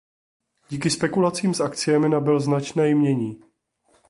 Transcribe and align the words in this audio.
Díky 0.69 0.89
spekulacím 0.89 1.53
s 1.53 1.61
akciemi 1.61 2.09
nabyl 2.09 2.39
značné 2.39 2.89
jmění. 2.89 3.43